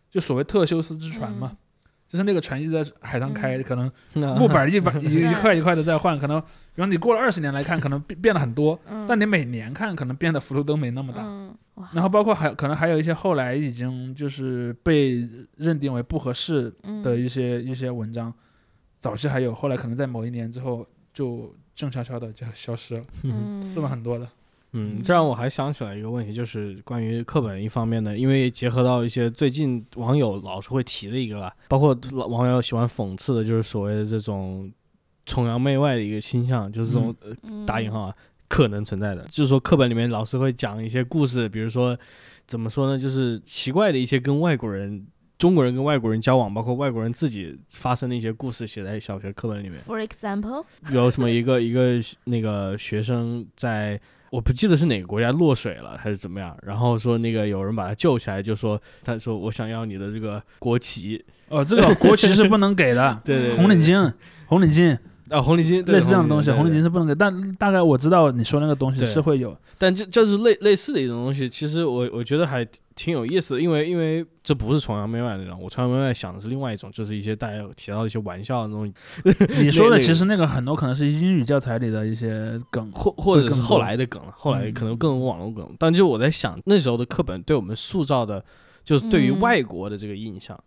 [0.09, 1.57] 就所谓特修斯之船嘛，
[2.13, 3.91] 就是那个船一直在海上开，嗯可能
[4.37, 11.23] 木板一板一 块一块的在换，可能比如你过了二十年来看，可能变变了很多，嗯，但你每年看可能变的幅度都没那么大。
[11.25, 11.55] 嗯，
[11.91, 18.31] 然后包括还可能还有一些后来已经就是被认定为不合适嗯的一些、一些文章，
[18.99, 24.29] 早期还有，后来可能在某一年之后就静悄悄的就消失了，嗯，这么很多的。
[24.73, 34.71] 嗯，这让我还想起来一个问题，就是关于课本一方面的，因为结合到一些最近网友老是会提的一个吧，包括老网友喜欢讽刺的，就是所谓的这种
[35.25, 38.15] 崇洋媚外的一个倾向，就是这种、呃嗯打引号啊，
[38.47, 41.97] 可能存在的，就是说课本里面老师会讲一些故事，比如说
[42.45, 45.05] 怎么说呢，就是奇怪的一些跟外国人。
[45.39, 49.81] 中国人跟外国人交往，包括外国人自己发生的一些故事，写在小学课本里面。
[49.81, 53.99] For example，有什么一个一个那个学生在，
[54.33, 64.11] 我不记得是哪个国家落水了还是怎么样，然后说那个有人把他救起来，就说他说我想要你的这个国旗，哦，这个国旗是不能给的， 对对对红领巾，
[64.47, 64.97] 红领巾
[65.33, 72.63] 啊红领巾，类似这样的东西，红领巾是不能给，但大概我知道你说那个东西是会有，但这这是类类似的一种东西，其实我我觉得还
[72.95, 78.93] 挺有意思的，因为因为这不是崇洋媚外那种，我崇洋媚外想的是另外一种，就是一些大家有提到的一些玩笑的那种，
[79.59, 88.43] 你说的其实那个很多可能是英语教材里的一些梗，或或者是后来的梗，后来嗯可能更多网络梗，但就我在想那时候的课本对我们塑造的，
[88.83, 89.39] 就是对于嗯。
[89.39, 90.57] 外国的这个印象。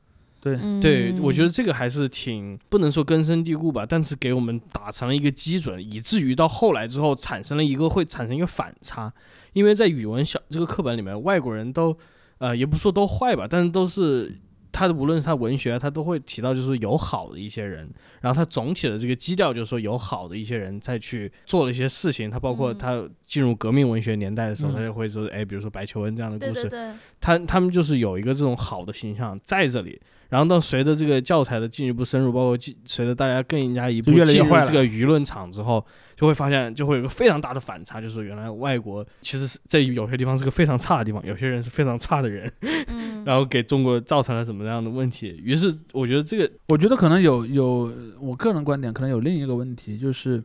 [0.40, 9.12] 对，对，我觉得得这个还是挺不能说根深蒂固吧，但是给我们打成了一个基准，以至于到后来之后产生了一个会产生一个反差，
[9.52, 11.96] 因为在语文小这个课本里面，外国人都
[12.38, 14.36] 呃也不说都坏吧，但是都是
[14.70, 17.88] 他的无论是他文学，他都会提到就是有好的一些人，
[18.20, 22.78] 然后他总体的这个基调就是说有好的一些人再去做了一些事情，他包括嗯。
[22.78, 24.74] 他进入革命文学年代的时候，嗯。
[24.74, 35.84] 他就会说，哎，比如说白求恩这样的故事，对对对，他他们就是有一个这种好的形象在这里，然后到随着这个教材的进一步深入，包括进随着大家更加一步就越来越进入这个舆论场之后，
[36.16, 42.50] 就会发现就会有一个非常大的反差，就是原来外国其实是在有些地方是个非常差的地方，有些人是非常差的人，
[42.88, 45.28] 嗯， 然后给中国造成了什么样的问题。
[45.42, 50.42] 于是我觉得这个我觉得可能有有，我个人观点可能有另一个问题，就是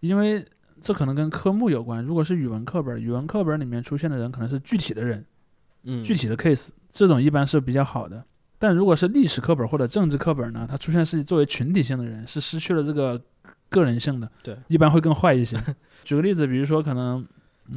[0.00, 0.44] 因为
[0.80, 2.04] 这可能跟科目有关。
[2.04, 5.24] 如果是语文课本，语文课本里面出现的人可能是具体的人，
[5.82, 8.22] 嗯具体的 case，这种一般是比较好的。
[8.64, 13.20] 但如果是历史课本或者政治课本呢，它出现是作为群体性的人，是失去了这个
[13.68, 15.62] 个人性的，对，一般会更坏一些。
[16.02, 17.26] 举个例子，比如说可能。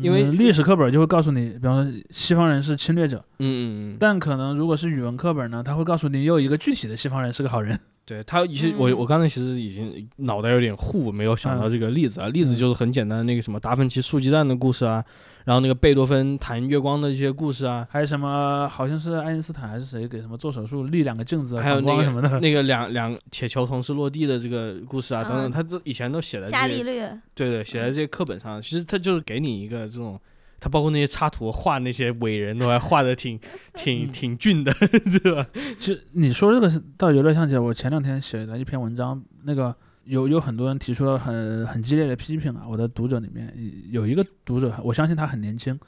[0.02, 7.80] 因为嗯历史课本就会告诉你，比方说西方人是侵略者，嗯嗯嗯，但可能如果是语文课本呢，他会告诉你有一个具体的西方人是个好人。
[8.06, 12.28] 对他，其实我嗯我刚才其实已经脑袋有点糊，没有想到嗯这个例子啊。
[12.28, 15.02] 例子就是很简单的那个什么达芬奇数鸡蛋的故事啊，
[15.48, 18.68] 然后那个贝多芬弹月光的一些故事啊，还有什么？
[18.68, 22.28] 好像是爱因斯坦还是谁给什么做手术立两个镜子、还有那个什么的。
[22.42, 28.62] 那个两两铁球同时落地的这个故事啊，等等，嗯他这以前都写在这些伽利略，对对写在这些课本上。
[28.62, 30.20] 其实他就是给你一个这种，
[30.60, 33.40] 他包括那些插图画那些伟人都还画的挺
[33.74, 34.74] 挺嗯挺俊的，
[35.24, 35.48] 对吧？
[35.80, 39.74] 其实你说这个是倒有点想起来，我前两天写了一篇文章，那个
[40.08, 42.66] 有有很多人提出了很很激烈的批评啊。
[42.68, 43.54] 我的读者里面
[43.92, 45.80] 有一个读者，我相信他很年轻，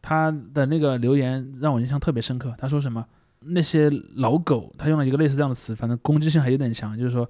[0.00, 2.54] 他的那个留言让我印象特别深刻。
[2.58, 3.04] 他说什么？
[3.42, 7.26] 那些老狗，他用了一个类似这样的词，反正攻击性还有点强，就是说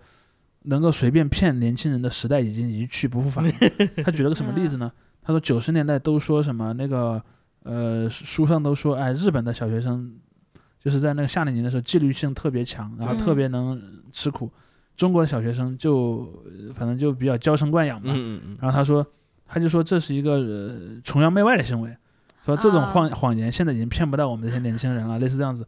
[0.62, 3.48] 能够随便骗年轻人的时代已经一去不复返。
[4.04, 4.90] 他举了个什么例子呢？
[5.22, 7.22] 他说九十年代都说什么那个
[7.62, 10.12] 呃书上都说，哎，日本的小学生
[10.82, 14.50] 就是在那个夏令营的时候纪律性特别强，然后特别能吃苦。
[15.00, 18.12] 中国的小学生就呃反正就比较娇生惯养嘛。
[18.14, 19.06] 嗯嗯嗯，然后他说，
[19.46, 21.96] 他就说这是一个呃崇洋媚外的行为，
[22.44, 22.86] 说这种啊。
[22.86, 25.66] 谎谎言现在已经骗不到我们这些年轻人了， 类似这样子。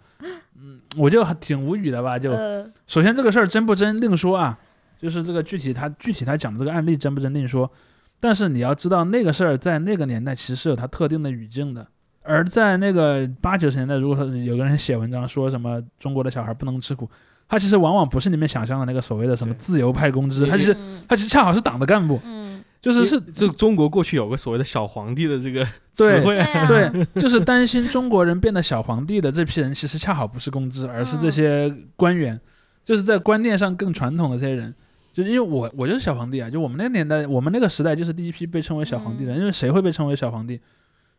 [0.55, 4.59] 嗯，我就挺无语的吧，就呃，首先这个事儿真不真另说啊，
[5.01, 7.73] 就是这个具体他具体他讲的这个案例真不真另说，
[8.21, 11.89] 但是你要知道那个事儿在那个年代其实是有它特定的语境的，
[12.23, 17.11] 而在那个八九十年代，如果说有个人写文章说什么中国的小孩不能吃苦，
[17.53, 25.63] 他其实往往不是你们想象的那个所谓的什么自由派公知，他其实嗯他其实恰好是党的干部，嗯，就是是这中国过去有个所谓的小皇帝的这个
[25.93, 32.41] 词汇啊，对啊对， 就是担心中国人变得小皇帝的这批人，其实恰好不是公知，而是这些官员，
[32.87, 34.75] 就是在观念上更传统的这些人。
[35.13, 39.39] 就是因为我我就是小皇帝啊，就我们那个年代，我们那个时代就是第一批被称为小皇帝的人。
[39.39, 40.59] 因为谁会被称为小皇帝？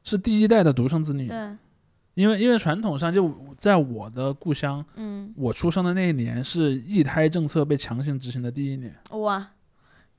[0.04, 1.32] 是第一代的独生子女。
[2.15, 9.52] 对，因为因为传统上就在我的故乡，嗯，我出生的那一年是一胎政策被强行执行的第一年，哇，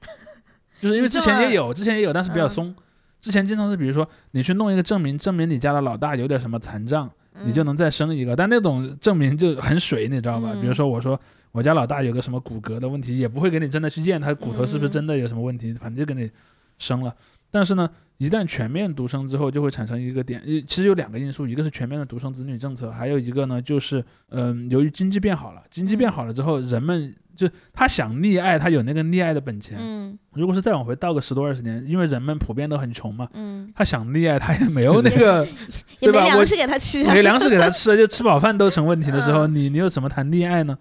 [0.80, 2.74] 就是因为之前也有，之前也有，但是比较嗯松。
[3.20, 7.10] 之前经常是，比如说你去弄一个证明，证明你家的老大有点什么残障，
[7.44, 8.36] 你就嗯能再生一个。
[8.36, 10.50] 但那种证明就很水，你知道吧？
[10.52, 11.18] 嗯比如说我说
[11.50, 16.30] 我家老大有个什么骨骼的问题，也不会给你真的去验他骨头是不是嗯真的有什么问题，反正就给你
[16.78, 17.16] 生了。
[17.54, 17.88] 但是呢，
[18.18, 29.78] 一旦全面独生之后，就会产生一个点，呃其实有两个因素，一个是全面的独生子女政策，还有一个呢就是，嗯、由于经济变好了，经济变好了之后，人们就他想溺爱，他有那个溺爱的本钱。
[29.80, 30.18] 嗯。
[30.32, 35.46] 如果是再往回倒个十多二十年，因为人们普遍都很穷嘛，嗯，他想溺爱他也没有那个
[36.02, 36.18] 也对吧？
[36.18, 39.54] 我没粮食给他吃啊，没粮食给他吃，就吃饱饭都成问题的时候， 嗯。
[39.54, 40.76] 你你又怎么谈溺爱呢？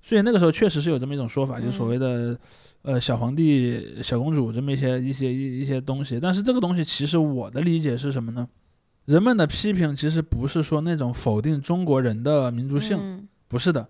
[0.00, 1.88] 所以那个时候确实是有这么一种说法，就所嗯。
[1.90, 2.38] 谓的
[2.88, 6.18] 呃小皇帝、小公主这么一些一些一一些东西。
[6.18, 8.48] 但是这个东西其实我的理解是什么呢？
[9.04, 13.86] 人们的批评其实不是说那种否定中国人的民族性，嗯不是的，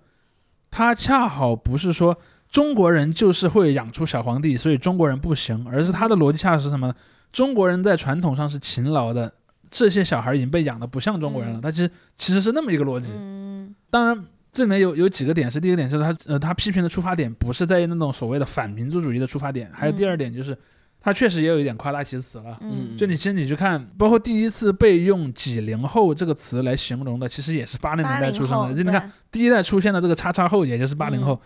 [0.68, 2.18] 他恰好不是说
[2.51, 6.92] 中国人就是会养出小皇帝，所以中国人不行，而是他的逻辑恰是什么？
[7.30, 9.32] 中国人在传统上是勤劳的，
[9.70, 11.61] 这些小孩已经被养得不像中国人了。
[11.61, 13.12] 嗯他其实其实是那么一个逻辑。
[13.14, 14.24] 嗯当然，
[14.59, 20.59] 这里面有有几个点是，第一个点是他呃他批评的出发点不是在于那种所谓的反民族主义的出发点，还有第嗯二点就是
[21.00, 22.59] 他确实也有一点夸大其词了。
[22.61, 28.74] 嗯就你其实你去看，包括第一次被用“几零后”这个词来形容的，其实也是八零年代出生，的。
[28.74, 31.40] 就你看，第一代出现的这个“叉叉后”，也就是八零后，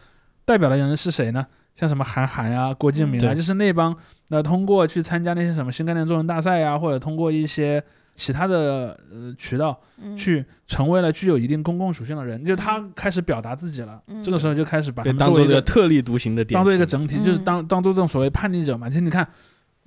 [0.47, 1.47] 代表的人是谁呢？
[1.75, 3.95] 像什么韩寒啊、郭敬明啊，对就是那帮
[4.29, 7.83] 那通过去参加那些什么新概念作文大赛呀、或者通过一些
[8.23, 14.01] 其他的呃渠道嗯去成为了具有一定公共属性的人，就他开始表达自己了。
[14.07, 18.89] 嗯这个时候就开始把他被当做这个们作为一个特立独行的典当做一个整体，就是嗯当当做这种所谓叛逆者嘛。
[18.89, 19.27] 其实你看，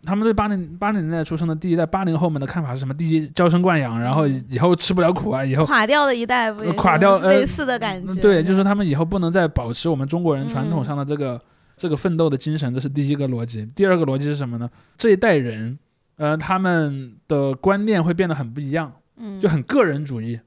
[0.03, 2.93] 他们对八零八零年代出生的第一代八零后们的看法是什么？
[2.93, 11.41] 第一，娇生惯养，然后嗯以后吃不了苦啊，以后垮掉的一代不是垮掉呃类似的感觉，对，就是他们以后不能再保持我们中国人传统嗯上的这个、
[11.77, 13.65] 这个奋斗的精神，这是第一个逻辑。
[13.75, 14.69] 第二个逻辑是什么呢？
[14.97, 15.77] 这一代人，
[16.17, 20.39] 呃，他们的观念会变得很不一样，嗯就很个人主义。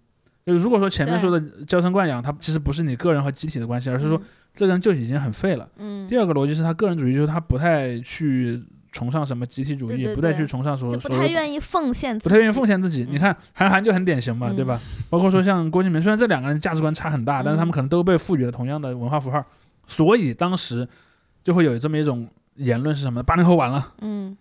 [0.47, 4.19] 就如果说前面说的娇生惯养，它其实不是你个人和集体的关系，而是说
[4.55, 5.69] 这个人就已经很废了。
[5.77, 12.67] 嗯，第二个逻辑是他个人主义，就是他不太去崇尚什么集体主义，对对对不太去崇尚所就不太愿意奉献，不太愿意奉。
[12.67, 13.05] 献自己。
[13.05, 14.81] 嗯你看韩寒就很典型嘛，嗯对吧？
[15.11, 19.45] 包括说像郭敬明，虽然这两个人价值观差很大，但是他们嗯可能都被赋予了同样的文化符号，
[19.87, 20.89] 所以当时
[21.45, 23.23] 就会有这么一种言论是什么？
[23.23, 23.93] 八零后完了。
[24.01, 24.35] 嗯，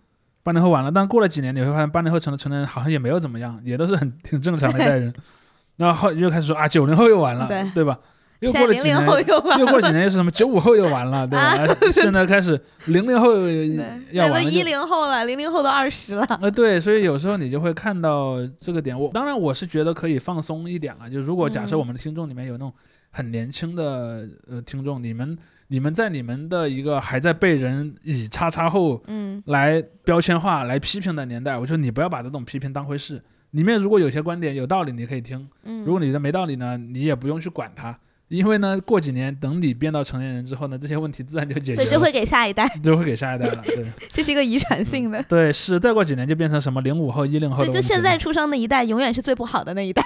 [0.48, 5.12] 八零后完了，但过了几年，你会发现八零后成了成年人，好像也没有怎么样，也都是很挺正常的一代人。
[5.76, 7.98] 然后又开始说啊，九零后又完了，对对吧？
[8.40, 11.42] 又过了几年，又过了几年又是什么九五后又完了，对吧？
[11.42, 13.76] 啊现在开始零零后对，
[14.12, 18.98] 要完了一零后了，零零后都二十了，呃，对，所以有时候你就会看到这个点。
[18.98, 21.10] 我当然我是觉得可以放松一点了。
[21.10, 22.72] 就如果假设嗯我们的听众里面有那种
[23.10, 25.36] 很年轻的呃听众，你们
[25.68, 33.20] 你们在你们的一个还在被人以叉叉后嗯来标签化、来批评的年代，我觉得你不要把这种批评当回事。
[33.52, 37.98] 里面如果有些观点有道理，你可以听；嗯，如果你觉得没道理呢，你也不用去管它。
[38.28, 43.62] 因为呢，过几年等你变到成年人之后呢，这些问题自然就解决对，了，就会给下一代， 就会给下一代了。
[43.64, 45.22] 对 这是一个遗传性的。
[45.22, 47.72] 对，是再过几年就变成什么零五后、一零后对。
[47.72, 50.02] 就现在出生的一代，永远是最不好的那一代。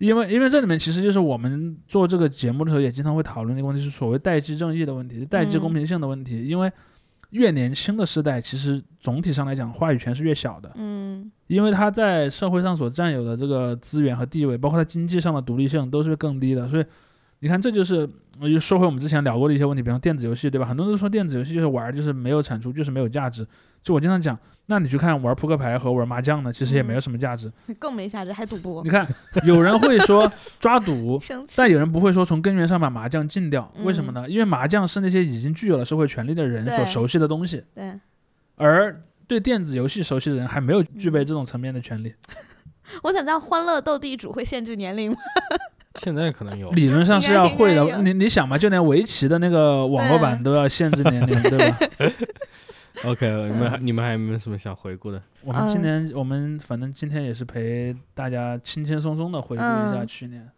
[0.00, 6.46] 因为因为这里面其实就是我们做这个节目的时候也经常会讨论一个问题，是所谓代际正义的问题、代际公平性的问题。
[6.46, 6.72] 因为
[7.30, 16.66] 越年轻的世代，其实总体上来讲话语权是越小的，嗯因为他在社会上所占有的这个资源和地位，包括他经济上的独立性都是更低的。
[16.66, 16.84] 所以
[17.42, 18.08] 你看，这就是
[18.40, 20.66] 我就说回我们之前聊过的一些问题，比方电子游戏，对吧？
[20.66, 23.46] 很多人都说电子游戏就是玩儿，就是没有产出，就是没有价值。
[23.82, 27.50] 就我经常讲，那你去看玩扑克牌和玩麻将呢，其实也没有什么价值。
[27.80, 29.08] 更没价值，还赌博你，看，
[29.44, 30.30] 有人会说
[30.60, 31.18] 抓赌，
[31.56, 34.28] 但有人不会说从根源上把麻将禁掉，嗯为什么呢？
[34.28, 37.98] 因为麻将是那些已经具有了社会权利的人所熟悉的东西，对，
[38.56, 42.12] 而对电子游戏熟悉的人还没有具备这种层面的权利。
[43.04, 45.16] 我想知道欢乐斗地主会限制年龄吗？
[45.98, 51.78] 现在可能有，理论上是要会的，你你想嘛，就连围棋的那个网络版都要限制年龄，对吧？
[53.04, 55.20] OK， 你们还嗯你们还有没有什么想回顾的？
[55.42, 60.48] 我们今呃年，我们反正今天也是陪大家轻轻松松的回顾一下嗯去年。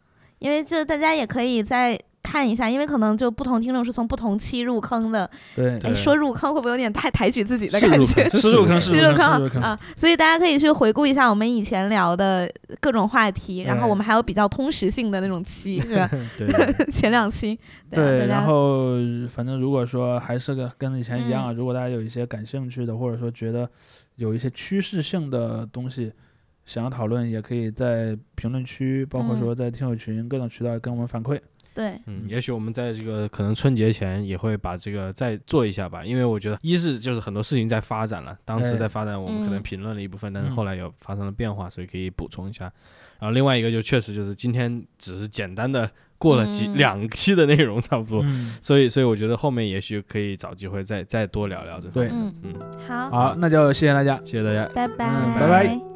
[0.43, 5.29] 因为就大家也可以再看一下，因为可能就不同听众是从不同期入坑的。
[5.55, 8.29] 对，哎，说入坑会不会有点太抬举自己的感觉？
[8.29, 9.63] 是入坑，是是入入坑，是入坑。
[9.63, 16.11] 啊，所以大家可以去回顾一下我们以前聊的各种话题，然后我们还有比较通识性的那种期， 是吧？
[16.39, 17.59] 对前两期，
[17.91, 18.95] 对然后
[19.29, 23.69] 反正如果说还是个跟以前一样如果大家有一些感兴趣的，或者说觉得
[24.17, 26.13] 有一些趋势性的东西
[26.65, 31.41] 想要讨论，也可以在评论区，包括嗯说在听友群各种渠道跟我们反馈。
[31.75, 42.65] 对，嗯，也许我们在这个可能春节前也会把这个再做一下吧，因为我觉得一是就是很多事情在发展了，当时哎在发展，我们可能嗯评论了一部分，但是嗯后来有发生了变化，所以可以补充一下。
[43.19, 52.35] 然后另外一个就确实就是今天只是简单的过了几、嗯两期的内容差不多，嗯，所以所以我觉得后面也许可以找机会再再多聊聊这方对面。
[52.43, 54.21] 嗯，嗯，好，好，那就谢谢大家。
[54.27, 54.69] 谢谢大家。
[54.75, 55.92] 拜拜，嗯拜拜。